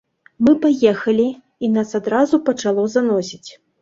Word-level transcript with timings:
Мы 0.45 0.53
паехалі, 0.63 1.27
і 1.67 1.69
нас 1.75 1.93
адразу 1.99 2.41
пачало 2.49 2.87
заносіць. 2.95 3.51